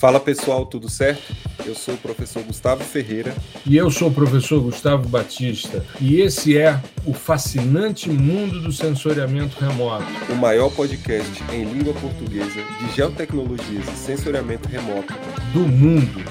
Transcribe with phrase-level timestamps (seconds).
[0.00, 1.36] Fala pessoal, tudo certo?
[1.66, 3.36] Eu sou o professor Gustavo Ferreira.
[3.66, 5.84] E eu sou o professor Gustavo Batista.
[6.00, 10.06] E esse é o fascinante mundo do sensoriamento remoto.
[10.30, 15.12] O maior podcast em língua portuguesa de geotecnologias e sensoriamento remoto
[15.52, 16.24] do mundo.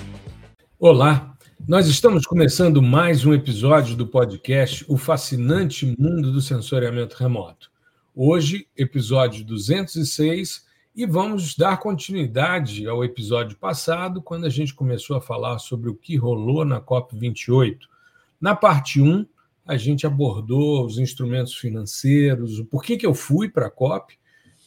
[0.80, 7.70] Olá, nós estamos começando mais um episódio do podcast O Fascinante Mundo do Sensoriamento Remoto.
[8.16, 10.68] Hoje, episódio 206
[11.00, 15.96] e vamos dar continuidade ao episódio passado, quando a gente começou a falar sobre o
[15.96, 17.78] que rolou na COP28.
[18.42, 19.26] Na parte 1,
[19.66, 24.20] a gente abordou os instrumentos financeiros, o porquê que eu fui para a COP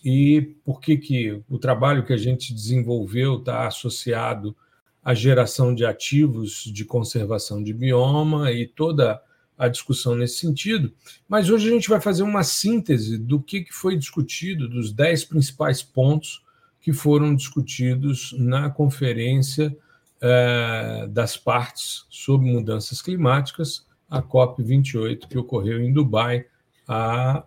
[0.02, 4.56] e por que, que o trabalho que a gente desenvolveu está associado
[5.05, 9.20] à geração de ativos de conservação de bioma e toda
[9.62, 10.92] a discussão nesse sentido,
[11.28, 15.84] mas hoje a gente vai fazer uma síntese do que foi discutido, dos dez principais
[15.84, 16.42] pontos
[16.80, 19.76] que foram discutidos na conferência
[20.20, 26.44] eh, das partes sobre mudanças climáticas, a COP28, que ocorreu em Dubai
[26.88, 27.44] há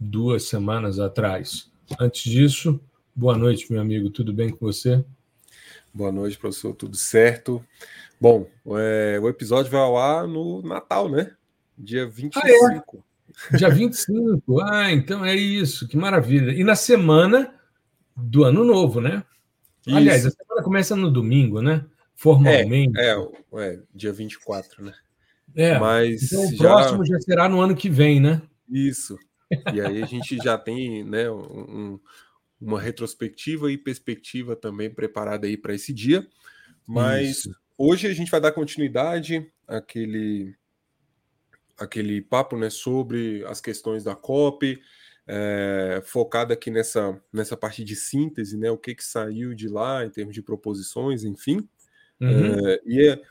[0.00, 1.70] duas semanas atrás.
[2.00, 2.80] Antes disso,
[3.14, 5.04] boa noite, meu amigo, tudo bem com você?
[5.92, 7.62] Boa noite, professor, tudo certo?
[8.18, 11.36] Bom, é, o episódio vai ao ar no Natal, né?
[11.78, 12.40] Dia 25.
[12.44, 13.56] Ah, é?
[13.56, 14.60] Dia 25.
[14.60, 16.50] Ah, então é isso, que maravilha.
[16.52, 17.54] E na semana
[18.16, 19.22] do ano novo, né?
[19.86, 19.96] Isso.
[19.96, 21.84] Aliás, a semana começa no domingo, né?
[22.14, 22.98] Formalmente.
[22.98, 24.92] É, é, é dia 24, né?
[25.54, 25.78] É.
[25.78, 26.56] Mas então o já...
[26.58, 28.42] próximo já será no ano que vem, né?
[28.68, 29.16] Isso.
[29.72, 31.98] E aí a gente já tem, né, um,
[32.60, 36.26] uma retrospectiva e perspectiva também preparada aí para esse dia.
[36.86, 37.56] Mas Isso.
[37.76, 40.54] hoje a gente vai dar continuidade àquele
[41.78, 44.80] aquele papo né, sobre as questões da COP,
[45.26, 50.04] é, focado aqui nessa, nessa parte de síntese, né, o que, que saiu de lá
[50.04, 51.68] em termos de proposições, enfim.
[52.20, 52.68] Uhum.
[52.68, 53.22] É, e é,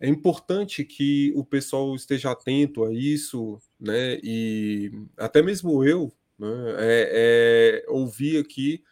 [0.00, 6.48] é importante que o pessoal esteja atento a isso, né, e até mesmo eu né,
[6.78, 8.82] é, é, ouvir aqui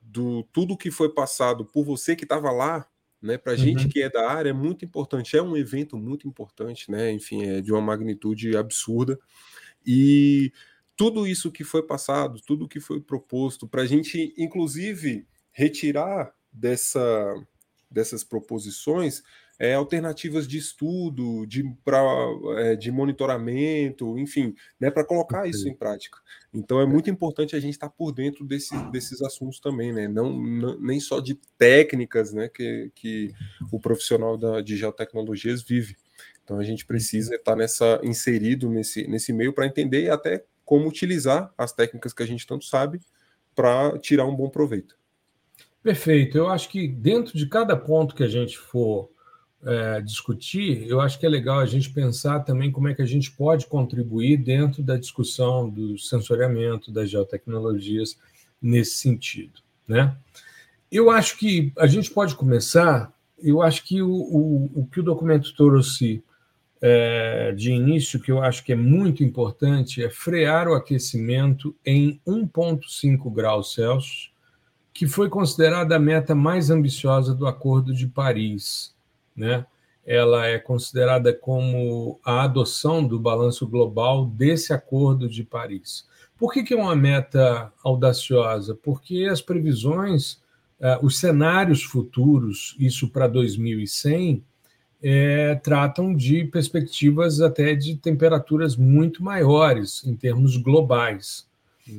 [0.00, 2.86] do tudo que foi passado por você que estava lá,
[3.20, 3.36] né?
[3.36, 3.88] Para gente uhum.
[3.88, 7.10] que é da área é muito importante, é um evento muito importante, né?
[7.12, 9.18] Enfim, é de uma magnitude absurda
[9.86, 10.52] e
[10.96, 17.34] tudo isso que foi passado, tudo que foi proposto, para a gente, inclusive, retirar dessa,
[17.88, 19.22] dessas proposições
[19.58, 22.00] é, alternativas de estudo, de, pra,
[22.58, 26.18] é, de monitoramento, enfim, né, para colocar isso em prática.
[26.54, 30.06] Então é muito importante a gente estar tá por dentro desse, desses assuntos também, né?
[30.06, 33.32] Não, não, nem só de técnicas né, que, que
[33.72, 35.96] o profissional da, de geotecnologias vive.
[36.44, 41.52] Então a gente precisa estar nessa inserido nesse, nesse meio para entender até como utilizar
[41.58, 43.00] as técnicas que a gente tanto sabe
[43.54, 44.96] para tirar um bom proveito.
[45.82, 46.38] Perfeito.
[46.38, 49.10] Eu acho que dentro de cada ponto que a gente for
[49.64, 53.06] é, discutir, eu acho que é legal a gente pensar também como é que a
[53.06, 58.18] gente pode contribuir dentro da discussão do sensoriamento, das geotecnologias,
[58.62, 59.60] nesse sentido.
[59.86, 60.16] Né?
[60.90, 65.04] Eu acho que a gente pode começar, eu acho que o, o, o que o
[65.04, 66.22] documento trouxe
[66.80, 72.20] é, de início, que eu acho que é muito importante, é frear o aquecimento em
[72.26, 74.32] 1,5 graus Celsius,
[74.92, 78.96] que foi considerada a meta mais ambiciosa do Acordo de Paris
[79.38, 79.66] né?
[80.08, 86.08] ela é considerada como a adoção do balanço global desse Acordo de Paris.
[86.38, 88.74] Por que, que é uma meta audaciosa?
[88.74, 90.40] Porque as previsões,
[90.80, 94.42] eh, os cenários futuros, isso para 2100,
[95.02, 101.46] é, tratam de perspectivas até de temperaturas muito maiores em termos globais.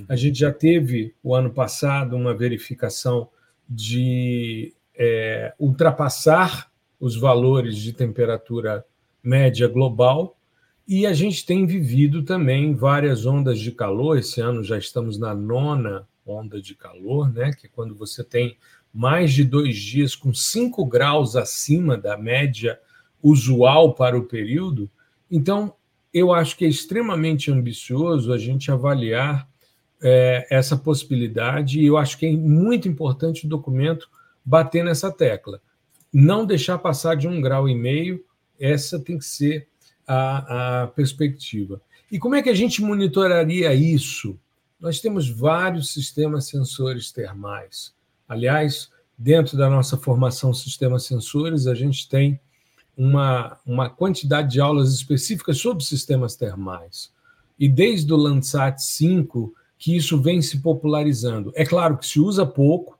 [0.07, 3.29] A gente já teve, o ano passado, uma verificação
[3.67, 6.68] de é, ultrapassar
[6.99, 8.85] os valores de temperatura
[9.23, 10.35] média global,
[10.87, 14.17] e a gente tem vivido também várias ondas de calor.
[14.17, 17.53] Esse ano já estamos na nona onda de calor, né?
[17.53, 18.57] que é quando você tem
[18.91, 22.79] mais de dois dias com 5 graus acima da média
[23.21, 24.89] usual para o período.
[25.29, 25.75] Então,
[26.11, 29.47] eu acho que é extremamente ambicioso a gente avaliar
[30.01, 34.09] é, essa possibilidade, e eu acho que é muito importante o documento
[34.43, 35.61] bater nessa tecla
[36.11, 38.23] não deixar passar de um grau e meio,
[38.59, 39.67] essa tem que ser
[40.07, 41.81] a, a perspectiva.
[42.11, 44.37] E como é que a gente monitoraria isso?
[44.79, 47.93] Nós temos vários sistemas sensores termais.
[48.27, 52.39] Aliás, dentro da nossa formação Sistemas Sensores, a gente tem
[52.95, 57.11] uma, uma quantidade de aulas específicas sobre sistemas termais.
[57.59, 61.51] E desde o Landsat 5, que isso vem se popularizando.
[61.55, 62.97] É claro que se usa pouco,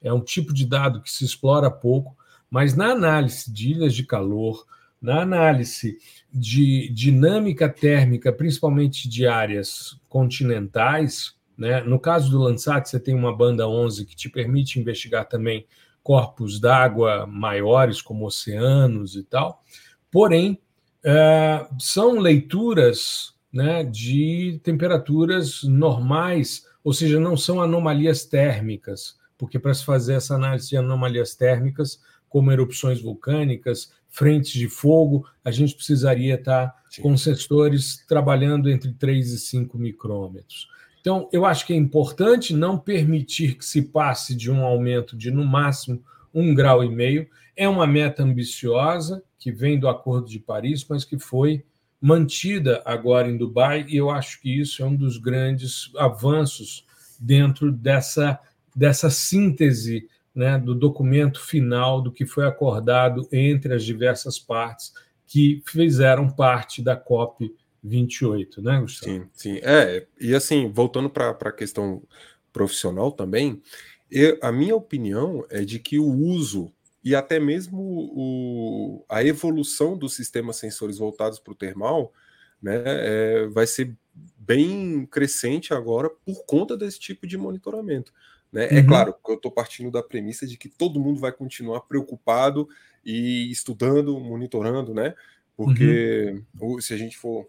[0.00, 2.16] é um tipo de dado que se explora pouco,
[2.50, 4.64] mas na análise de ilhas de calor,
[5.00, 5.98] na análise
[6.32, 11.80] de dinâmica térmica, principalmente de áreas continentais, né?
[11.82, 15.66] no caso do Landsat, você tem uma banda 11 que te permite investigar também
[16.02, 19.62] corpos d'água maiores, como oceanos e tal,
[20.10, 20.60] porém,
[21.04, 29.72] é, são leituras né, de temperaturas normais, ou seja, não são anomalias térmicas, porque para
[29.72, 35.74] se fazer essa análise de anomalias térmicas, como erupções vulcânicas, frentes de fogo, a gente
[35.74, 37.02] precisaria estar Sim.
[37.02, 40.68] com sensores trabalhando entre 3 e 5 micrômetros.
[41.00, 45.30] Então, eu acho que é importante não permitir que se passe de um aumento de,
[45.30, 46.02] no máximo,
[46.34, 47.28] um grau e meio.
[47.54, 51.64] É uma meta ambiciosa, que vem do Acordo de Paris, mas que foi
[52.00, 56.84] mantida agora em Dubai, e eu acho que isso é um dos grandes avanços
[57.20, 58.38] dentro dessa,
[58.74, 64.92] dessa síntese né, do documento final do que foi acordado entre as diversas partes
[65.26, 67.52] que fizeram parte da COP
[67.82, 69.12] 28, né, Gustavo?
[69.12, 69.60] Sim, sim.
[69.62, 72.02] É, e assim, voltando para a questão
[72.52, 73.62] profissional também,
[74.10, 76.70] eu, a minha opinião é de que o uso
[77.02, 82.12] e até mesmo o, a evolução dos sistemas sensores voltados para o termal
[82.60, 83.96] né, é, vai ser
[84.36, 88.12] bem crescente agora por conta desse tipo de monitoramento.
[88.56, 88.68] Né?
[88.68, 88.78] É uhum.
[88.78, 92.66] É claro que eu estou partindo da premissa de que todo mundo vai continuar preocupado
[93.04, 95.14] e estudando, monitorando, né?
[95.54, 96.80] Porque uhum.
[96.80, 97.46] se a gente for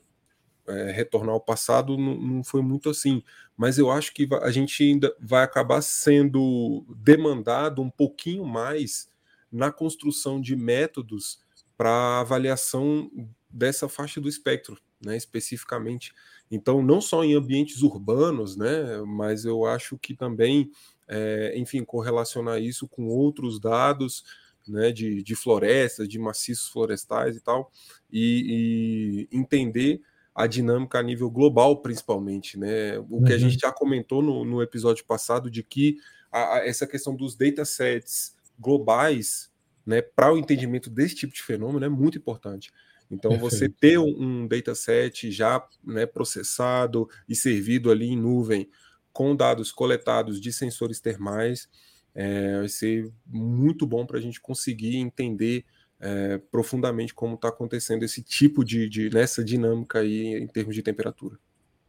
[0.67, 3.23] é, retornar ao passado, não, não, foi muito assim.
[3.55, 9.09] Mas eu acho que a gente ainda vai acabar sendo demandado um pouquinho mais
[9.49, 11.39] na construção de métodos
[11.77, 13.09] para avaliação
[13.49, 16.13] dessa faixa do espectro, né, especificamente.
[16.51, 20.69] Então, não só em ambientes urbanos, né, mas eu acho que também,
[21.07, 24.23] é, enfim, correlacionar isso com outros dados,
[24.67, 27.71] né, de, de florestas, de maciços florestais e tal,
[28.11, 30.01] e, e entender
[30.35, 32.99] a dinâmica a nível global, principalmente, né?
[33.09, 33.59] O que a gente uhum.
[33.59, 35.97] já comentou no, no episódio passado de que
[36.31, 39.51] a, a, essa questão dos datasets globais,
[39.83, 42.71] né, para o entendimento desse tipo de fenômeno é muito importante.
[43.09, 43.55] Então, Perfeito.
[43.55, 48.69] você ter um, um dataset já né, processado e servido ali em nuvem,
[49.17, 51.67] com dados coletados de sensores termais,
[52.13, 55.65] é, vai ser muito bom para a gente conseguir entender
[55.99, 60.83] é, profundamente como está acontecendo esse tipo de, de nessa dinâmica aí em termos de
[60.83, 61.39] temperatura.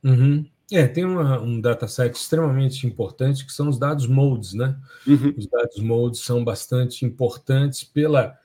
[0.03, 0.47] Uhum.
[0.73, 4.75] É, tem uma, um dataset extremamente importante que são os dados modes, né?
[5.07, 5.35] Uhum.
[5.37, 8.39] Os dados modes são bastante importantes pela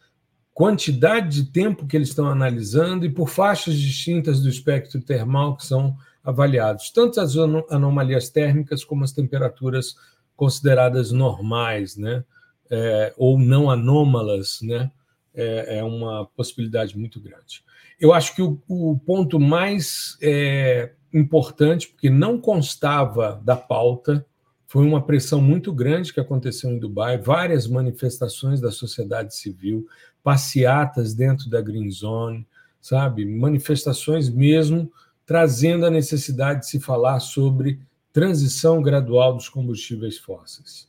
[0.53, 5.65] quantidade de tempo que eles estão analisando e por faixas distintas do espectro termal que
[5.65, 7.35] são avaliados, tanto as
[7.69, 9.95] anomalias térmicas como as temperaturas
[10.35, 12.23] consideradas normais, né?
[12.71, 14.89] É, ou não anômalas, né?
[15.35, 17.63] É, é, uma possibilidade muito grande.
[17.99, 24.25] Eu acho que o, o ponto mais é, importante, porque não constava da pauta,
[24.67, 29.87] foi uma pressão muito grande que aconteceu em Dubai, várias manifestações da sociedade civil,
[30.23, 32.47] passeatas dentro da Green Zone,
[32.81, 33.25] sabe?
[33.25, 34.91] Manifestações mesmo
[35.25, 37.79] trazendo a necessidade de se falar sobre
[38.11, 40.87] transição gradual dos combustíveis fósseis.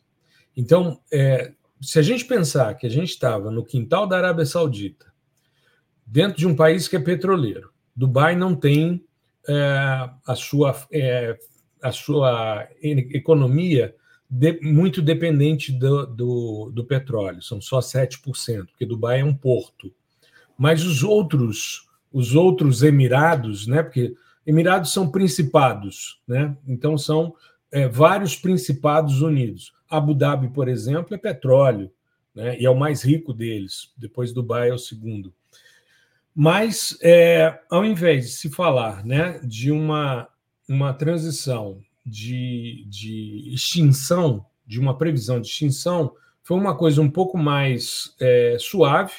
[0.56, 5.06] Então, é, se a gente pensar que a gente estava no quintal da Arábia Saudita,
[6.06, 9.04] dentro de um país que é petroleiro, Dubai não tem
[9.48, 11.38] é, a, sua, é,
[11.82, 13.94] a sua economia
[14.28, 19.92] de, muito dependente do, do, do, petróleo, são só 7%, porque Dubai é um porto.
[20.58, 24.14] Mas os outros, os outros Emirados, né, porque
[24.46, 27.34] Emirados são principados, né, então são
[27.72, 29.72] é, vários principados unidos.
[29.88, 31.90] Abu Dhabi, por exemplo, é petróleo,
[32.34, 35.32] né, e é o mais rico deles, depois Dubai é o segundo.
[36.34, 40.28] Mas, é, ao invés de se falar né, de uma,
[40.68, 47.38] uma transição de, de extinção, de uma previsão de extinção, foi uma coisa um pouco
[47.38, 49.12] mais é, suave,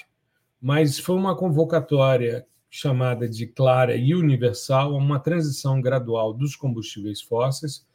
[0.62, 7.22] mas foi uma convocatória chamada de clara e universal a uma transição gradual dos combustíveis
[7.22, 7.88] fósseis,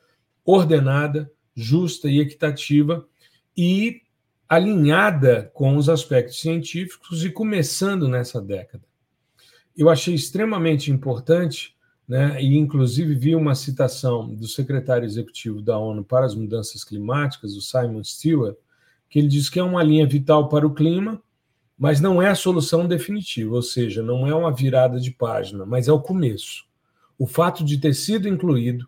[0.43, 3.07] ordenada, justa e equitativa
[3.55, 4.01] e
[4.49, 8.83] alinhada com os aspectos científicos e começando nessa década.
[9.77, 11.77] Eu achei extremamente importante,
[12.09, 17.55] né, e inclusive vi uma citação do secretário executivo da ONU para as Mudanças Climáticas,
[17.55, 18.57] o Simon Stewart,
[19.11, 21.23] que ele diz que é uma linha vital para o clima,
[21.81, 25.89] mas não é a solução definitiva, ou seja, não é uma virada de página, mas
[25.89, 26.67] é o começo.
[27.19, 28.87] O fato de ter sido incluído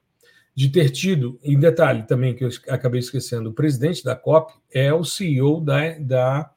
[0.54, 4.92] de ter tido, em detalhe também que eu acabei esquecendo, o presidente da COP é
[4.92, 6.50] o CEO da, da,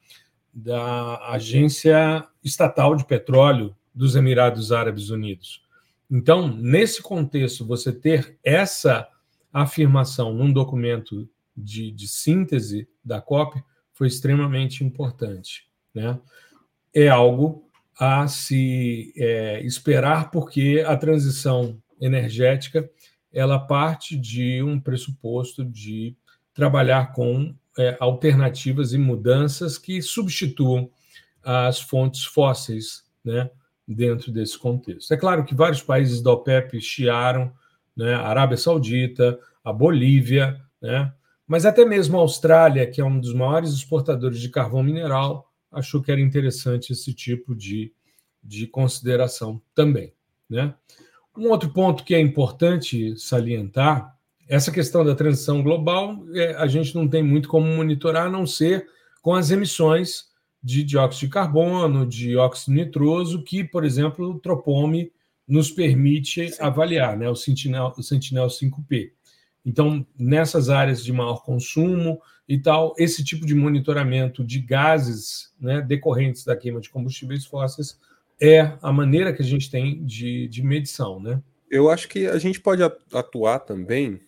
[0.52, 5.64] da Agência Estatal de Petróleo dos Emirados Árabes Unidos.
[6.10, 9.08] Então, nesse contexto, você ter essa
[9.50, 11.26] afirmação num documento
[11.56, 13.64] de, de síntese da COP
[13.94, 15.66] foi extremamente importante.
[15.96, 16.18] Né?
[16.94, 17.66] É algo
[17.98, 22.88] a se é, esperar, porque a transição energética
[23.32, 26.14] ela parte de um pressuposto de
[26.54, 30.90] trabalhar com é, alternativas e mudanças que substituam
[31.42, 33.50] as fontes fósseis, né,
[33.86, 35.12] dentro desse contexto.
[35.12, 37.52] É claro que vários países da OPEP chiaram,
[37.96, 41.12] né, a Arábia Saudita, a Bolívia, né,
[41.46, 45.46] mas até mesmo a Austrália, que é um dos maiores exportadores de carvão mineral,
[45.76, 47.92] achou que era interessante esse tipo de,
[48.42, 50.12] de consideração também.
[50.48, 50.74] Né?
[51.36, 54.16] Um outro ponto que é importante salientar,
[54.48, 58.46] essa questão da transição global, é, a gente não tem muito como monitorar, a não
[58.46, 58.88] ser
[59.20, 60.26] com as emissões
[60.62, 65.12] de dióxido de carbono, de óxido nitroso, que, por exemplo, o Tropome
[65.46, 67.28] nos permite avaliar, né?
[67.28, 69.10] o Sentinel, o Sentinel 5P.
[69.64, 75.80] Então, nessas áreas de maior consumo e tal, esse tipo de monitoramento de gases né,
[75.80, 77.98] decorrentes da queima de combustíveis fósseis
[78.40, 81.18] é a maneira que a gente tem de, de medição.
[81.20, 81.42] Né?
[81.70, 84.20] Eu acho que a gente pode atuar também,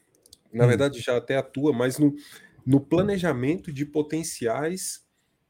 [0.53, 0.69] na hum.
[0.69, 2.15] verdade já até atua, mas no,
[2.67, 5.07] no planejamento de potenciais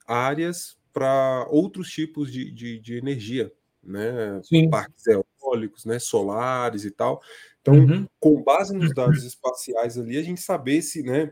[0.06, 4.40] áreas para outros tipos de, de, de energia, né?
[4.42, 4.68] Sim.
[4.68, 5.98] Parques eólicos, né?
[5.98, 7.22] solares e tal.
[7.60, 8.06] Então, uhum.
[8.18, 11.30] com base nos dados espaciais ali, a gente saber se, né,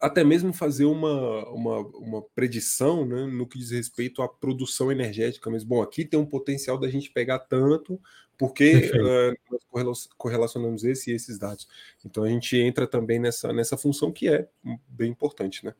[0.00, 5.50] até mesmo fazer uma, uma, uma predição né, no que diz respeito à produção energética
[5.50, 5.68] mesmo.
[5.68, 8.00] Bom, aqui tem um potencial da gente pegar tanto,
[8.38, 11.68] porque uh, nós correlacionamos esse e esses dados.
[12.04, 14.48] Então a gente entra também nessa, nessa função que é
[14.88, 15.74] bem importante, né?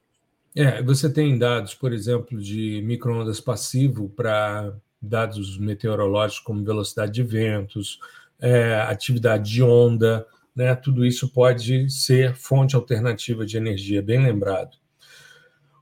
[0.55, 7.23] É, você tem dados, por exemplo, de microondas passivo para dados meteorológicos como velocidade de
[7.23, 8.01] ventos,
[8.41, 10.75] é, atividade de onda, né?
[10.75, 14.81] tudo isso pode ser fonte alternativa de energia, bem lembrado.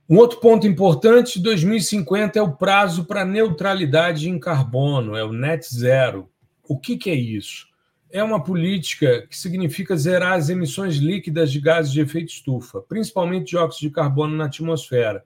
[0.09, 5.67] Um outro ponto importante: 2050 é o prazo para neutralidade em carbono, é o net
[5.75, 6.31] zero.
[6.67, 7.67] O que, que é isso?
[8.11, 13.51] É uma política que significa zerar as emissões líquidas de gases de efeito estufa, principalmente
[13.51, 15.23] dióxido de carbono na atmosfera,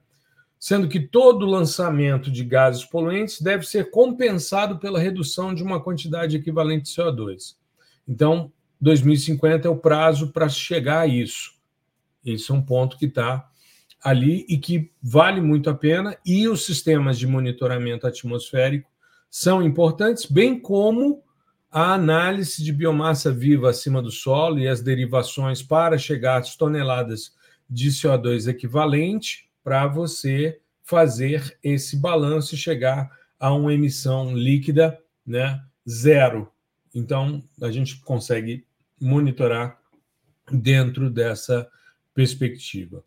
[0.59, 6.35] sendo que todo lançamento de gases poluentes deve ser compensado pela redução de uma quantidade
[6.35, 7.55] equivalente de CO2.
[8.05, 8.51] Então,
[8.83, 11.53] 2050 é o prazo para chegar a isso.
[12.25, 13.49] Esse é um ponto que está
[14.03, 18.91] ali e que vale muito a pena, e os sistemas de monitoramento atmosférico
[19.29, 21.23] são importantes, bem como
[21.71, 27.33] a análise de biomassa viva acima do solo e as derivações para chegar às toneladas
[27.69, 33.09] de CO2 equivalente para você fazer esse balanço e chegar
[33.39, 36.51] a uma emissão líquida né, zero.
[36.93, 38.65] Então, a gente consegue
[39.03, 39.79] monitorar
[40.51, 41.69] dentro dessa
[42.13, 43.03] perspectiva.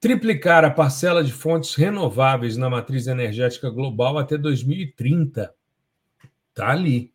[0.00, 5.54] Triplicar a parcela de fontes renováveis na matriz energética global até 2030.
[6.50, 7.12] Está ali.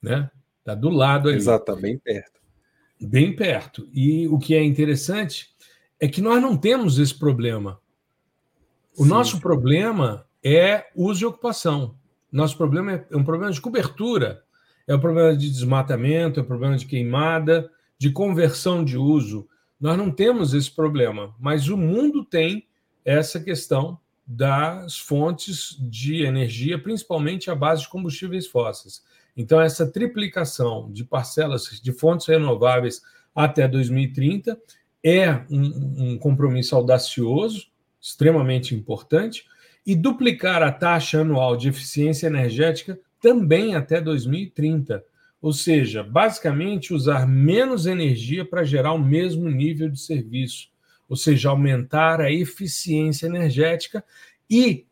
[0.00, 0.30] Né?
[0.58, 1.38] Está do lado ali.
[1.38, 2.40] Exato, bem perto.
[3.00, 3.88] Bem perto.
[3.92, 5.50] E o que é interessante
[5.98, 7.80] é que nós não temos esse problema.
[8.96, 9.08] O Sim.
[9.08, 11.96] nosso problema é uso e ocupação.
[12.30, 14.44] Nosso problema é, é um problema de cobertura,
[14.92, 19.48] é um problema de desmatamento, é um problema de queimada, de conversão de uso.
[19.80, 22.66] Nós não temos esse problema, mas o mundo tem
[23.04, 29.02] essa questão das fontes de energia, principalmente à base de combustíveis fósseis.
[29.36, 33.02] Então, essa triplicação de parcelas de fontes renováveis
[33.34, 34.60] até 2030
[35.02, 37.68] é um, um compromisso audacioso,
[37.98, 39.46] extremamente importante,
[39.86, 45.02] e duplicar a taxa anual de eficiência energética também até 2030.
[45.40, 50.68] Ou seja, basicamente usar menos energia para gerar o mesmo nível de serviço,
[51.08, 54.04] ou seja, aumentar a eficiência energética
[54.50, 54.86] e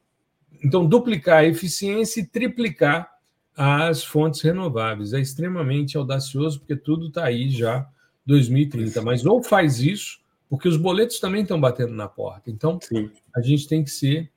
[0.62, 3.10] então duplicar a eficiência e triplicar
[3.56, 5.12] as fontes renováveis.
[5.12, 7.88] É extremamente audacioso porque tudo está aí já
[8.26, 9.02] 2030.
[9.02, 12.50] Mas ou faz isso porque os boletos também estão batendo na porta.
[12.50, 13.08] Então, Sim.
[13.34, 14.30] a gente tem que ser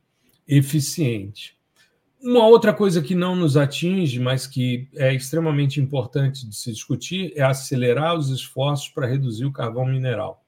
[0.47, 1.57] eficiente.
[2.25, 7.33] Uma outra coisa que não nos atinge, mas que é extremamente importante de se discutir,
[7.35, 10.41] é acelerar os esforços para reduzir o carvão mineral.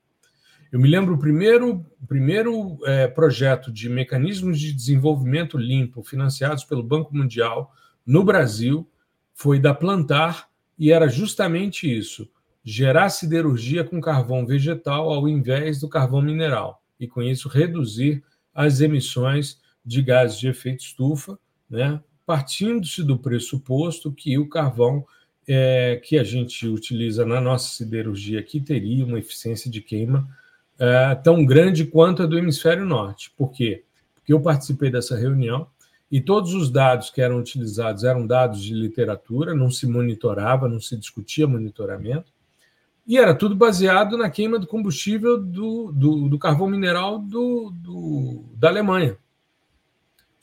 [0.71, 6.81] Eu me lembro o primeiro, primeiro é, projeto de mecanismos de desenvolvimento limpo financiados pelo
[6.81, 7.73] Banco Mundial
[8.05, 8.89] no Brasil
[9.33, 10.47] foi da Plantar
[10.79, 12.25] e era justamente isso:
[12.63, 18.79] gerar siderurgia com carvão vegetal ao invés do carvão mineral, e com isso reduzir as
[18.79, 21.37] emissões de gases de efeito estufa,
[21.69, 22.01] né?
[22.25, 25.05] partindo-se do pressuposto que o carvão
[25.47, 30.27] é, que a gente utiliza na nossa siderurgia aqui teria uma eficiência de queima
[30.79, 33.31] é, tão grande quanto a do hemisfério norte.
[33.37, 33.83] Por quê?
[34.15, 35.67] Porque eu participei dessa reunião
[36.11, 40.79] e todos os dados que eram utilizados eram dados de literatura, não se monitorava, não
[40.79, 42.31] se discutia monitoramento,
[43.07, 48.45] e era tudo baseado na queima do combustível do, do, do carvão mineral do, do,
[48.55, 49.17] da Alemanha.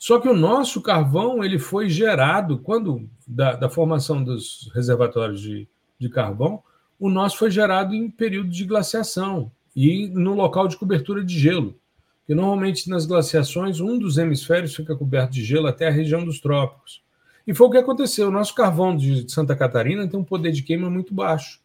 [0.03, 5.65] Só que o nosso carvão ele foi gerado quando da, da formação dos reservatórios de,
[5.97, 6.61] de carvão,
[6.99, 11.79] o nosso foi gerado em período de glaciação e no local de cobertura de gelo.
[12.19, 16.41] Porque normalmente nas glaciações um dos hemisférios fica coberto de gelo até a região dos
[16.41, 17.01] trópicos.
[17.47, 18.27] E foi o que aconteceu.
[18.27, 21.61] O nosso carvão de Santa Catarina tem um poder de queima muito baixo,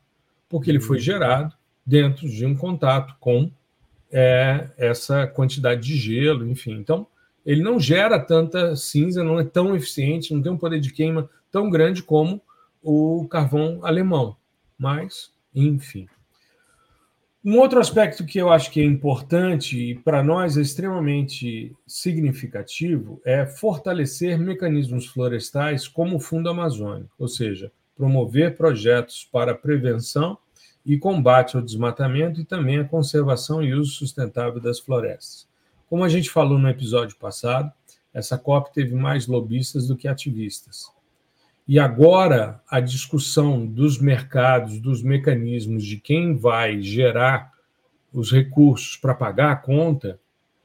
[0.49, 1.53] porque ele foi gerado
[1.85, 3.51] dentro de um contato com
[4.13, 6.75] é, essa quantidade de gelo, enfim.
[6.75, 7.05] Então,
[7.49, 11.31] ele não gera tanta cinza, não é tão eficiente, não tem um poder de queima
[11.51, 12.43] tão grande como
[12.83, 14.37] o carvão alemão.
[14.79, 16.07] Mas, enfim.
[17.43, 23.19] Um outro aspecto que eu acho que é importante e para nós é extremamente significativo
[23.25, 30.37] é fortalecer mecanismos florestais como o Fundo Amazônico, ou seja, promover projetos para prevenção
[30.85, 35.48] e combate ao desmatamento e também a conservação e uso sustentável das florestas.
[35.89, 37.73] Como a gente falou no episódio passado,
[38.13, 40.91] essa COP teve mais lobistas do que ativistas.
[41.67, 47.53] E agora a discussão dos mercados, dos mecanismos de quem vai gerar
[48.13, 50.19] os recursos para pagar a conta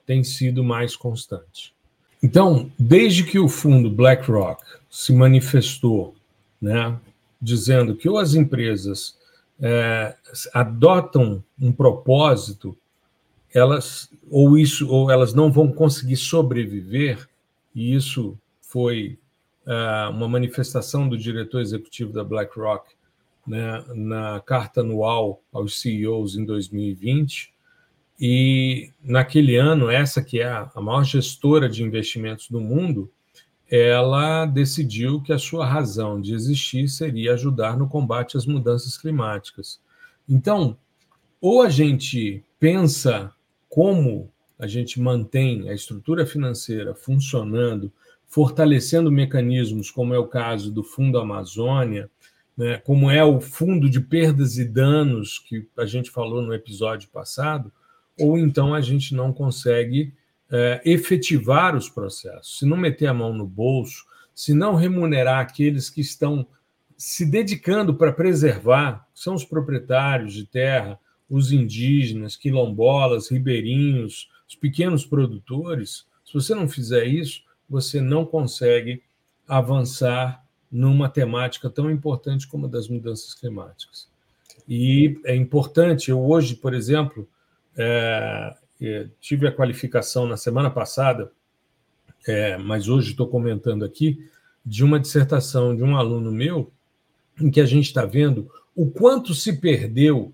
[0.05, 1.73] tem sido mais constante.
[2.21, 6.15] Então, desde que o fundo BlackRock se manifestou,
[6.61, 6.97] né,
[7.41, 9.17] dizendo que ou as empresas
[9.59, 10.15] é,
[10.53, 12.77] adotam um propósito
[13.53, 17.27] elas ou isso ou elas não vão conseguir sobreviver
[17.75, 19.19] e isso foi
[19.65, 22.93] uh, uma manifestação do diretor executivo da BlackRock
[23.45, 27.53] né, na carta anual aos CEOs em 2020
[28.19, 33.11] e naquele ano essa que é a maior gestora de investimentos do mundo
[33.69, 39.81] ela decidiu que a sua razão de existir seria ajudar no combate às mudanças climáticas.
[40.29, 40.77] Então,
[41.41, 43.33] ou a gente pensa
[43.73, 47.91] como a gente mantém a estrutura financeira funcionando,
[48.27, 52.07] fortalecendo mecanismos, como é o caso do Fundo Amazônia,
[52.55, 57.09] né, como é o Fundo de Perdas e Danos, que a gente falou no episódio
[57.09, 57.73] passado,
[58.19, 60.13] ou então a gente não consegue
[60.51, 62.59] é, efetivar os processos.
[62.59, 64.05] Se não meter a mão no bolso,
[64.35, 66.45] se não remunerar aqueles que estão
[66.95, 70.99] se dedicando para preservar, são os proprietários de terra,
[71.33, 79.01] os indígenas, quilombolas, ribeirinhos, os pequenos produtores, se você não fizer isso, você não consegue
[79.47, 84.07] avançar numa temática tão importante como a das mudanças climáticas.
[84.69, 87.27] E é importante, eu hoje, por exemplo,
[87.75, 91.31] é, é, tive a qualificação na semana passada,
[92.27, 94.23] é, mas hoje estou comentando aqui,
[94.63, 96.71] de uma dissertação de um aluno meu,
[97.41, 100.31] em que a gente está vendo o quanto se perdeu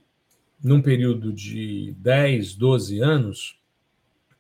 [0.63, 3.59] num período de 10, 12 anos,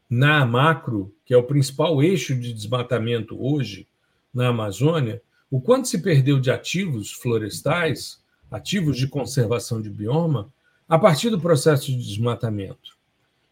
[0.09, 3.87] na macro, que é o principal eixo de desmatamento hoje
[4.33, 10.51] na Amazônia, o quanto se perdeu de ativos florestais, ativos de conservação de bioma,
[10.87, 12.97] a partir do processo de desmatamento.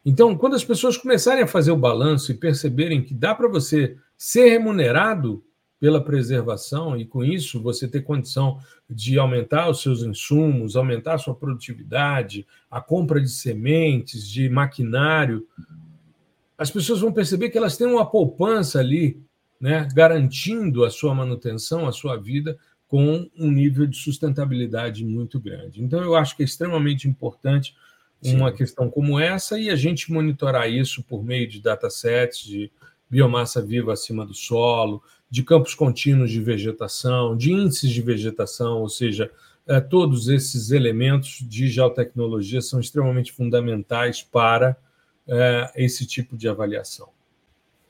[0.03, 3.97] Então, quando as pessoas começarem a fazer o balanço e perceberem que dá para você
[4.17, 5.43] ser remunerado
[5.79, 8.59] pela preservação e com isso você ter condição
[8.89, 15.47] de aumentar os seus insumos, aumentar a sua produtividade, a compra de sementes, de maquinário,
[16.57, 19.21] as pessoas vão perceber que elas têm uma poupança ali,
[19.61, 25.83] né, garantindo a sua manutenção, a sua vida com um nível de sustentabilidade muito grande.
[25.83, 27.75] Então eu acho que é extremamente importante
[28.23, 28.57] uma Sim.
[28.57, 32.71] questão como essa e a gente monitorar isso por meio de datasets de
[33.09, 38.89] biomassa viva acima do solo, de campos contínuos de vegetação, de índices de vegetação, ou
[38.89, 39.29] seja,
[39.67, 44.77] é, todos esses elementos de geotecnologia são extremamente fundamentais para
[45.27, 47.09] é, esse tipo de avaliação.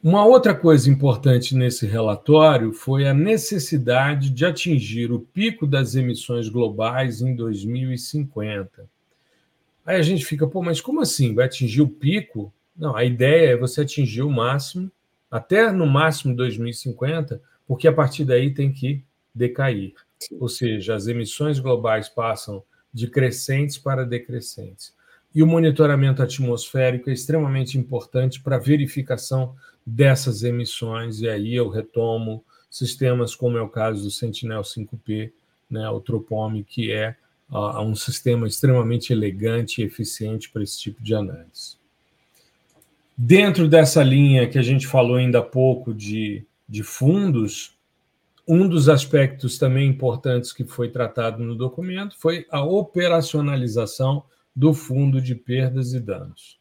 [0.04, 6.50] Uma outra coisa importante nesse relatório foi a necessidade de atingir o pico das emissões
[6.50, 8.88] globais em 2050.
[9.86, 11.34] Aí a gente fica, pô, mas como assim?
[11.34, 12.54] Vai atingir o pico?
[12.76, 14.92] Não, a ideia é você atingir o máximo
[15.30, 19.94] até no máximo 2050, porque a partir daí tem que decair.
[20.40, 22.64] Ou seja, as emissões globais passam
[22.94, 24.96] de crescentes para decrescentes.
[25.36, 31.70] E o monitoramento atmosférico é extremamente importante para a verificação dessas emissões, e aí eu
[31.70, 35.32] retomo sistemas como é o caso do Sentinel-5P,
[35.70, 37.16] né, o Tropome, que é
[37.50, 41.78] uh, um sistema extremamente elegante e eficiente para esse tipo de análise.
[43.18, 47.76] Dentro dessa linha que a gente falou ainda há pouco de, de fundos,
[48.48, 54.24] um dos aspectos também importantes que foi tratado no documento foi a operacionalização
[54.56, 56.60] do Fundo de Perdas e Danos.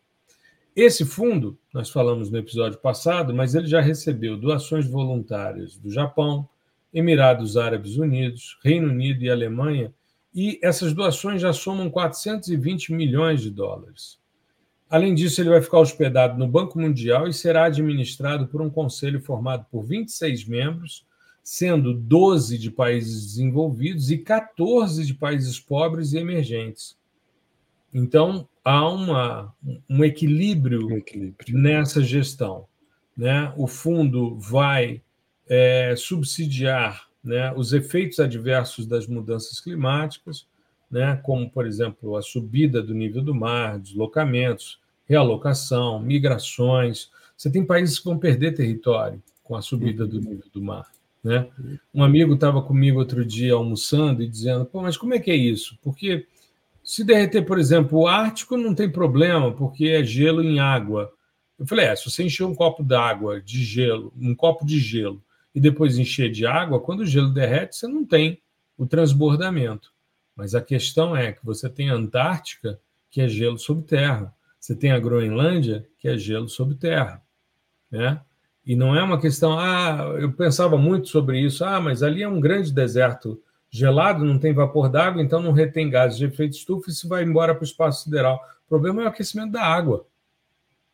[0.74, 6.48] Esse fundo, nós falamos no episódio passado, mas ele já recebeu doações voluntárias do Japão,
[6.92, 9.92] Emirados Árabes Unidos, Reino Unido e Alemanha,
[10.34, 14.18] e essas doações já somam 420 milhões de dólares.
[14.88, 19.20] Além disso, ele vai ficar hospedado no Banco Mundial e será administrado por um conselho
[19.20, 21.04] formado por 26 membros,
[21.42, 26.96] sendo 12 de países desenvolvidos e 14 de países pobres e emergentes.
[27.92, 29.54] Então, há uma,
[29.88, 32.66] um, equilíbrio um equilíbrio nessa gestão.
[33.16, 33.52] Né?
[33.56, 35.02] O fundo vai
[35.48, 40.46] é, subsidiar né, os efeitos adversos das mudanças climáticas,
[40.90, 47.10] né, como, por exemplo, a subida do nível do mar, deslocamentos, realocação, migrações.
[47.36, 50.86] Você tem países que vão perder território com a subida do nível do mar.
[51.22, 51.48] Né?
[51.92, 55.36] Um amigo estava comigo outro dia almoçando e dizendo: Pô, mas como é que é
[55.36, 55.76] isso?
[55.82, 56.26] Porque
[56.84, 61.12] se derreter, por exemplo, o Ártico não tem problema, porque é gelo em água.
[61.58, 65.20] Eu falei: é, se você encher um copo d'água de gelo, um copo de gelo,
[65.52, 68.40] e depois encher de água, quando o gelo derrete, você não tem
[68.78, 69.92] o transbordamento.
[70.36, 72.78] Mas a questão é que você tem a Antártica,
[73.10, 74.34] que é gelo sob terra.
[74.60, 77.22] Você tem a Groenlândia, que é gelo sob terra.
[77.90, 78.20] Né?
[78.64, 82.28] E não é uma questão, ah, eu pensava muito sobre isso, ah, mas ali é
[82.28, 86.90] um grande deserto gelado, não tem vapor d'água, então não retém gases de efeito estufa
[86.90, 88.40] e se vai embora para o espaço sideral.
[88.66, 90.06] O problema é o aquecimento da água.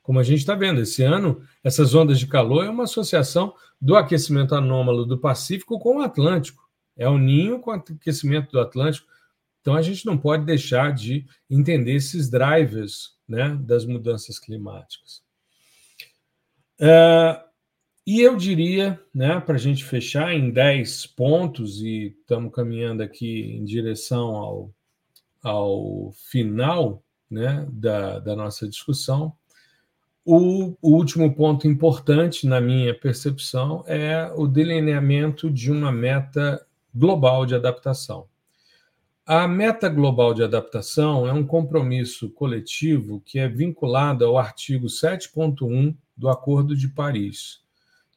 [0.03, 3.97] Como a gente está vendo, esse ano, essas ondas de calor é uma associação do
[3.97, 6.63] aquecimento anômalo do Pacífico com o Atlântico.
[6.97, 9.07] É o ninho com o aquecimento do Atlântico.
[9.63, 15.23] Então, a gente não pode deixar de entender esses drivers né, das mudanças climáticas.
[16.81, 17.41] É,
[18.05, 23.57] e eu diria, né, para a gente fechar em 10 pontos, e estamos caminhando aqui
[23.57, 24.75] em direção ao,
[25.41, 29.33] ao final né, da, da nossa discussão,
[30.25, 37.47] o, o, último ponto importante, na minha percepção, é o delineamento de uma meta global
[37.47, 38.29] de adaptação.
[39.25, 45.97] A meta global de adaptação é um compromisso coletivo que é vinculado ao artigo 7.1
[46.17, 47.61] do Acordo de Paris,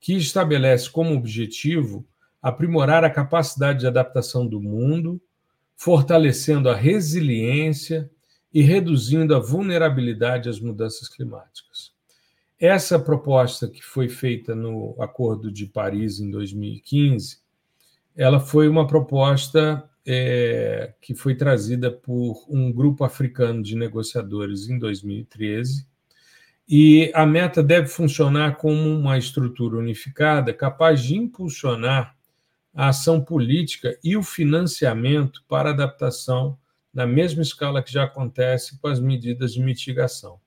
[0.01, 2.03] que estabelece como objetivo
[2.41, 5.21] aprimorar a capacidade de adaptação do mundo,
[5.75, 8.09] fortalecendo a resiliência
[8.51, 11.93] e reduzindo a vulnerabilidade às mudanças climáticas.
[12.59, 17.41] Essa proposta que foi feita no Acordo de Paris em 2015,
[18.15, 24.77] ela foi uma proposta é, que foi trazida por um grupo africano de negociadores em
[24.77, 25.87] 2013,
[26.67, 32.15] e a meta deve funcionar como uma estrutura unificada capaz de impulsionar
[32.73, 36.57] a ação política e o financiamento para adaptação
[36.93, 40.39] na mesma escala que já acontece com as medidas de mitigação.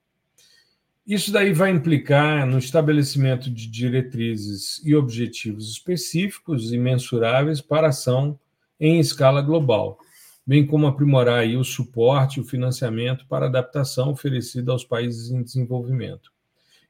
[1.07, 8.38] Isso daí vai implicar no estabelecimento de diretrizes e objetivos específicos e mensuráveis para ação
[8.81, 9.99] em escala global,
[10.47, 16.33] bem como aprimorar o suporte e o financiamento para adaptação oferecido aos países em desenvolvimento.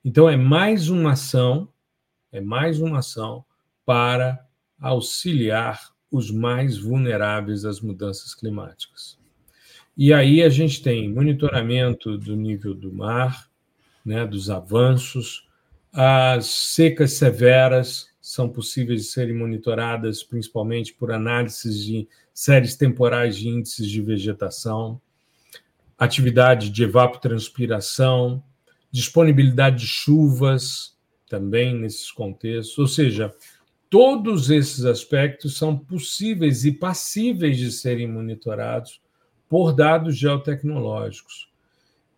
[0.05, 1.69] Então é mais uma ação,
[2.31, 3.45] é mais uma ação
[3.85, 4.39] para
[4.81, 9.19] auxiliar os mais vulneráveis às mudanças climáticas.
[9.97, 13.51] E aí a gente tem monitoramento do nível do mar,
[14.05, 15.49] né, dos avanços.
[15.93, 23.49] As secas severas são possíveis de serem monitoradas principalmente por análises de séries temporais de
[23.49, 25.01] índices de vegetação,
[25.97, 28.45] atividade de evapotranspiração,
[28.91, 30.95] disponibilidade de chuvas
[31.27, 33.35] também nesses contextos, ou seja,
[33.89, 39.01] todos esses aspectos são possíveis e passíveis de serem monitorados
[39.49, 41.51] por dados geotecnológicos.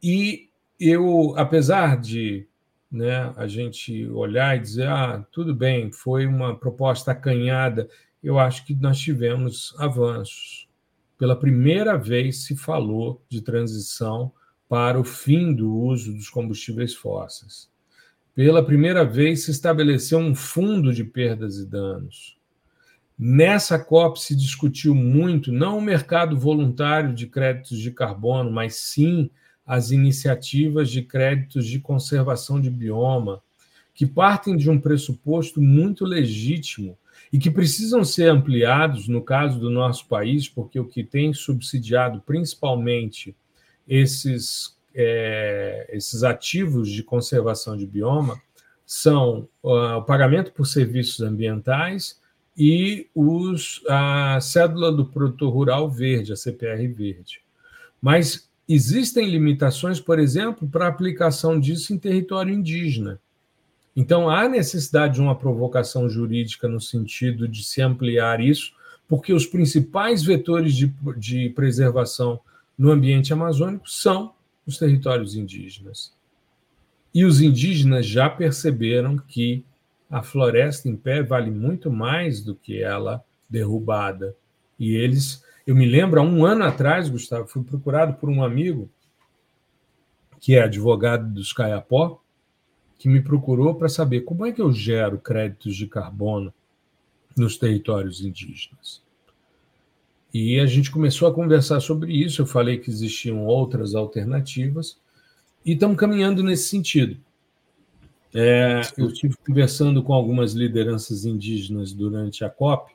[0.03, 2.50] E eu, apesar de
[2.91, 7.89] né, a gente olhar e dizer, ah, tudo bem, foi uma proposta acanhada,
[8.23, 10.69] eu acho que nós tivemos avanços.
[11.17, 14.33] Pela primeira vez se falou de transição
[14.69, 17.71] para o fim do uso dos combustíveis fósseis.
[18.35, 22.39] Pela primeira vez se estabeleceu um fundo de perdas e danos.
[23.19, 29.31] Nessa COP se discutiu muito não o mercado voluntário de créditos de carbono, mas sim
[29.71, 33.41] as iniciativas de créditos de conservação de bioma,
[33.95, 36.99] que partem de um pressuposto muito legítimo
[37.33, 42.21] e que precisam ser ampliados no caso do nosso país, porque o que tem subsidiado
[42.27, 43.37] principalmente
[43.87, 48.43] esses, é, esses ativos de conservação de bioma
[48.85, 52.21] são uh, o pagamento por serviços ambientais
[52.57, 57.41] e os, a cédula do produtor rural verde, a CPR verde.
[58.03, 63.21] Mas existem limitações, por exemplo, para a aplicação disso em território indígena.
[63.97, 68.73] Então, há necessidade de uma provocação jurídica no sentido de se ampliar isso,
[69.09, 72.39] porque os principais vetores de, de preservação
[72.79, 74.33] no ambiente amazônico são
[74.65, 76.15] os territórios indígenas.
[77.13, 79.65] E os indígenas já perceberam que
[80.09, 84.37] a floresta em pé vale muito mais do que ela derrubada.
[84.79, 88.91] E eles, eu me lembro, há um ano atrás, Gustavo, fui procurado por um amigo
[90.41, 92.21] que é advogado dos Caiapó,
[92.99, 96.53] que me procurou para saber como é que eu gero créditos de carbono
[97.37, 99.03] nos territórios indígenas.
[100.33, 102.43] E a gente começou a conversar sobre isso.
[102.43, 104.99] Eu falei que existiam outras alternativas
[105.65, 107.19] e estamos caminhando nesse sentido.
[108.33, 112.93] É, eu estive conversando com algumas lideranças indígenas durante a COP,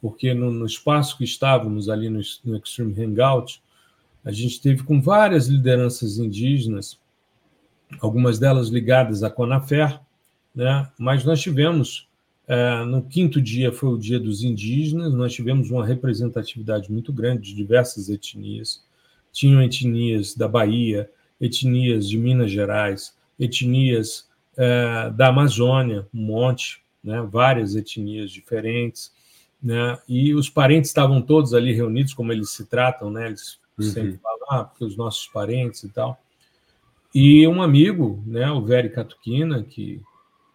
[0.00, 3.62] porque no, no espaço que estávamos ali no, no Extreme Hangout,
[4.24, 6.98] a gente teve com várias lideranças indígenas,
[8.00, 9.98] algumas delas ligadas à Conafer,
[10.54, 10.88] né?
[10.98, 12.08] mas nós tivemos,
[12.46, 17.48] é, no quinto dia foi o dia dos indígenas, nós tivemos uma representatividade muito grande
[17.48, 18.84] de diversas etnias,
[19.32, 27.22] tinham etnias da Bahia, etnias de Minas Gerais, etnias é, da Amazônia, um monte, né,
[27.30, 29.12] várias etnias diferentes,
[29.62, 33.84] né, e os parentes estavam todos ali reunidos, como eles se tratam, né, eles uhum.
[33.84, 36.18] sempre falam, ah, porque os nossos parentes e tal.
[37.14, 40.00] E um amigo, né, o Veri Catuquina, que,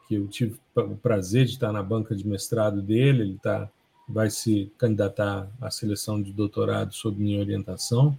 [0.07, 3.69] que eu tive o prazer de estar na banca de mestrado dele, ele tá,
[4.07, 8.17] vai se candidatar à seleção de doutorado sob minha orientação,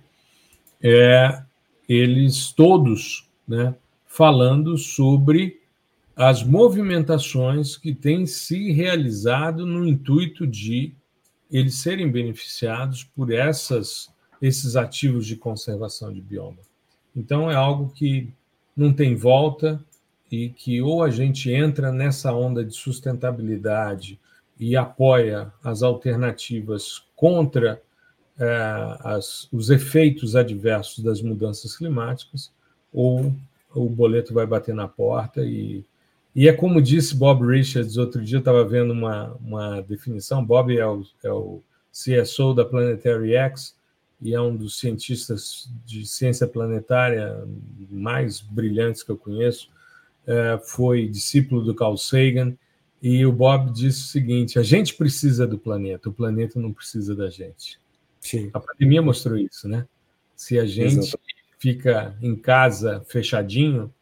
[0.82, 1.42] é,
[1.88, 3.74] eles todos né,
[4.06, 5.60] falando sobre
[6.16, 10.94] as movimentações que têm se realizado no intuito de
[11.50, 14.08] eles serem beneficiados por essas,
[14.40, 16.58] esses ativos de conservação de bioma.
[17.14, 18.28] Então, é algo que
[18.76, 19.82] não tem volta
[20.30, 24.18] e que ou a gente entra nessa onda de sustentabilidade
[24.58, 27.80] e apoia as alternativas contra
[28.38, 32.52] é, as, os efeitos adversos das mudanças climáticas,
[32.92, 33.32] ou
[33.74, 35.84] o boleto vai bater na porta e
[36.34, 40.44] e é como disse Bob Richards, outro dia eu estava vendo uma, uma definição.
[40.44, 43.76] Bob é o, é o CSO da Planetary X
[44.20, 47.46] e é um dos cientistas de ciência planetária
[47.88, 49.70] mais brilhantes que eu conheço.
[50.26, 52.56] É, foi discípulo do Carl Sagan.
[53.00, 57.14] E o Bob disse o seguinte: a gente precisa do planeta, o planeta não precisa
[57.14, 57.78] da gente.
[58.18, 58.50] Sim.
[58.54, 59.86] A pandemia mostrou isso, né?
[60.34, 61.36] Se a gente Exatamente.
[61.58, 63.92] fica em casa fechadinho,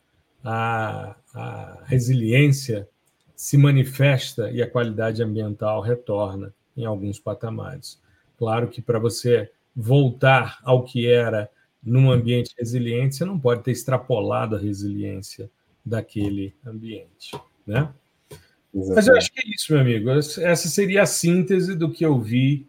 [0.45, 2.89] a, a resiliência
[3.35, 8.01] se manifesta e a qualidade ambiental retorna em alguns patamares.
[8.39, 11.51] Claro que para você voltar ao que era
[11.83, 15.51] num ambiente resiliente, você não pode ter extrapolado a resiliência
[15.85, 17.33] daquele ambiente,
[17.67, 17.93] né?
[18.75, 18.95] Exatamente.
[18.95, 20.11] Mas eu acho que é isso, meu amigo.
[20.11, 22.67] Essa seria a síntese do que eu vi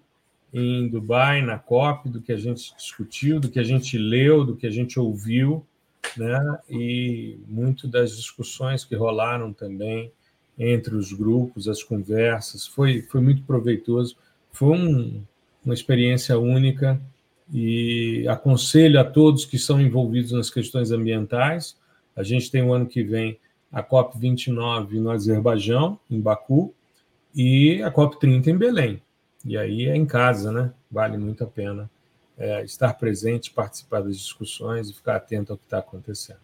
[0.51, 4.55] em Dubai, na COP, do que a gente discutiu, do que a gente leu, do
[4.55, 5.65] que a gente ouviu
[6.17, 6.59] né?
[6.69, 10.11] e muito das discussões que rolaram também
[10.57, 14.15] entre os grupos, as conversas, foi, foi muito proveitoso.
[14.51, 15.23] Foi um,
[15.65, 17.01] uma experiência única
[17.51, 21.75] e aconselho a todos que são envolvidos nas questões ambientais.
[22.15, 23.39] A gente tem o ano que vem
[23.71, 26.73] a COP29 no Azerbaijão, em Baku,
[27.33, 29.01] e a COP30 em Belém.
[29.43, 30.71] E aí é em casa, né?
[30.91, 31.89] Vale muito a pena
[32.37, 36.39] é, estar presente, participar das discussões e ficar atento ao que está acontecendo.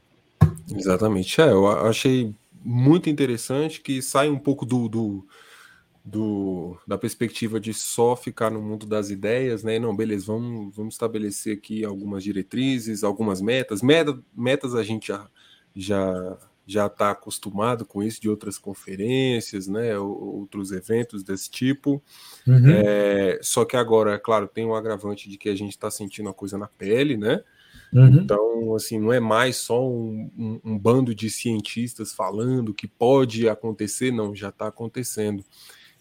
[0.72, 1.42] Exatamente.
[1.42, 5.28] É, eu achei muito interessante que sai um pouco do, do,
[6.04, 9.80] do, da perspectiva de só ficar no mundo das ideias, né?
[9.80, 13.82] Não, beleza, vamos, vamos estabelecer aqui algumas diretrizes, algumas metas.
[13.82, 15.28] Meta, metas a gente já,
[15.76, 16.38] já
[16.72, 22.02] já está acostumado com isso de outras conferências, né, outros eventos desse tipo.
[22.48, 22.70] Uhum.
[22.70, 25.90] É, só que agora, é claro, tem o um agravante de que a gente está
[25.90, 27.44] sentindo a coisa na pele, né?
[27.92, 28.08] Uhum.
[28.08, 33.50] Então, assim, não é mais só um, um, um, bando de cientistas falando que pode
[33.50, 35.44] acontecer, não, já está acontecendo.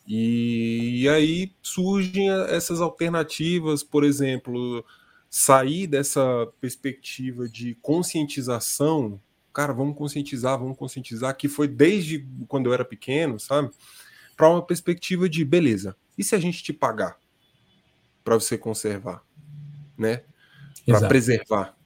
[0.06, 4.84] E, e aí surgem essas alternativas, por exemplo,
[5.30, 9.20] sair dessa perspectiva de conscientização,
[9.52, 13.70] cara, vamos conscientizar, vamos conscientizar, que foi desde quando eu era pequeno, sabe?
[14.36, 15.96] Para uma perspectiva de beleza.
[16.16, 17.18] E se a gente te pagar
[18.24, 19.24] para você conservar,
[19.96, 20.22] né?
[20.86, 21.76] Para preservar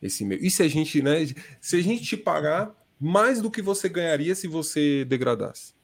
[0.00, 0.44] esse meio.
[0.44, 1.26] E se a gente, né?
[1.60, 5.74] Se a gente te pagar mais do que você ganharia se você degradasse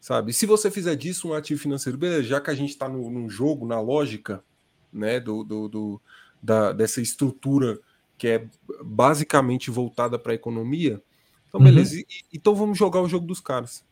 [0.00, 0.32] sabe?
[0.32, 3.66] Se você fizer disso um ativo financeiro, beleza, já que a gente está num jogo,
[3.66, 4.42] na lógica,
[4.92, 6.00] né, do, do, do
[6.42, 7.78] da, dessa estrutura
[8.20, 8.46] que é
[8.84, 11.02] basicamente voltada para a economia,
[11.48, 12.02] então beleza, uhum.
[12.02, 13.82] e, então vamos jogar o jogo dos caras,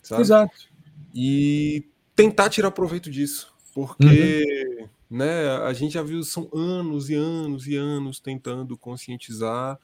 [0.00, 0.22] sabe?
[0.22, 0.54] Exato.
[1.12, 1.84] E
[2.14, 4.88] tentar tirar proveito disso, porque, uhum.
[5.10, 9.76] né, a gente já viu, são anos e anos e anos tentando conscientizar,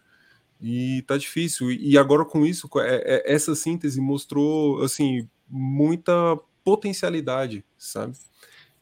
[0.60, 1.72] e tá difícil.
[1.72, 8.16] E agora com isso, é, é, essa síntese mostrou, assim, muita potencialidade, sabe?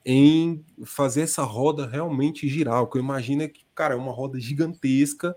[0.05, 2.83] Em fazer essa roda realmente girar.
[2.83, 5.37] O que eu imagino é que, cara, é uma roda gigantesca,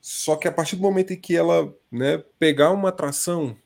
[0.00, 3.56] só que a partir do momento em que ela né, pegar uma tração,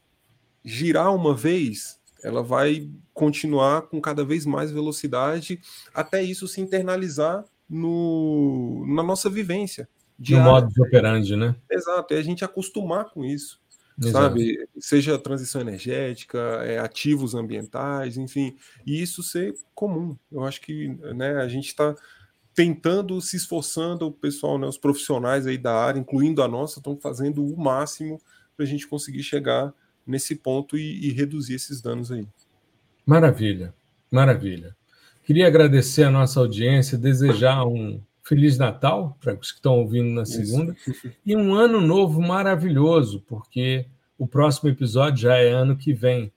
[0.65, 5.61] girar uma vez, ela vai continuar com cada vez mais velocidade,
[5.93, 9.89] até isso se internalizar no, na nossa vivência.
[10.19, 10.45] Diária.
[10.45, 11.55] No modo de operandi, né?
[11.71, 13.61] Exato, e a gente acostumar com isso.
[14.01, 14.13] Exato.
[14.13, 14.69] sabe?
[14.79, 20.17] Seja transição energética, é, ativos ambientais, enfim, e isso ser comum.
[20.33, 21.95] Eu acho que né, a gente está
[22.55, 26.97] tentando, se esforçando, o pessoal, né, os profissionais aí da área, incluindo a nossa, estão
[26.97, 28.21] fazendo o máximo
[28.57, 29.73] para a gente conseguir chegar
[30.07, 32.27] nesse ponto e, e reduzir esses danos aí.
[33.05, 33.75] Maravilha,
[34.11, 34.77] maravilha.
[35.25, 38.01] Queria agradecer a nossa audiência, desejar um
[38.31, 41.11] Feliz Natal para os que estão ouvindo na segunda Isso.
[41.27, 46.31] e um ano novo maravilhoso, porque o próximo episódio já é ano que vem.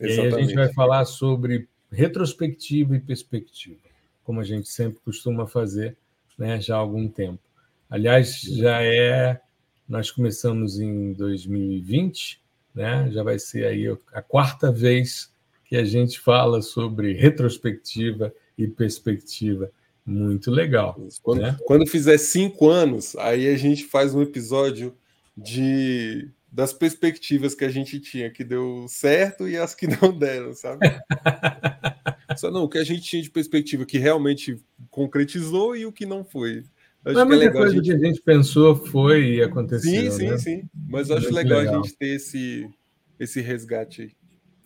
[0.00, 0.32] Exatamente.
[0.32, 3.78] E aí a gente vai falar sobre retrospectiva e perspectiva,
[4.24, 5.96] como a gente sempre costuma fazer
[6.36, 7.38] né, já há algum tempo.
[7.88, 9.40] Aliás, já é.
[9.88, 12.40] Nós começamos em 2020,
[12.74, 13.08] né?
[13.12, 15.32] já vai ser aí a quarta vez
[15.64, 19.70] que a gente fala sobre retrospectiva e perspectiva
[20.06, 20.96] muito legal.
[21.22, 21.56] Quando, né?
[21.66, 24.94] quando fizer cinco anos, aí a gente faz um episódio
[25.36, 30.54] de das perspectivas que a gente tinha que deu certo e as que não deram,
[30.54, 30.86] sabe?
[32.38, 34.58] Só não, o que a gente tinha de perspectiva que realmente
[34.90, 36.64] concretizou e o que não foi.
[37.04, 37.84] Acho Mas é legal coisa a gente...
[37.84, 39.90] que a gente pensou foi e aconteceu.
[39.90, 40.38] Sim, sim, né?
[40.38, 40.62] sim.
[40.88, 42.68] Mas acho legal, legal, a gente ter esse,
[43.18, 44.10] esse resgate aí.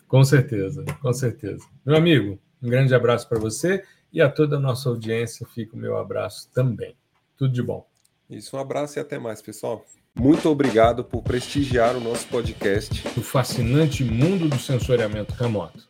[0.07, 1.65] Com certeza, com certeza.
[1.85, 5.79] Meu amigo, um grande abraço para você e a toda a nossa audiência fica o
[5.79, 6.95] meu abraço também.
[7.37, 7.85] Tudo de bom.
[8.29, 9.85] Isso, um abraço e até mais, pessoal.
[10.13, 13.07] Muito obrigado por prestigiar o nosso podcast.
[13.17, 15.87] O fascinante mundo do sensoriamento remoto.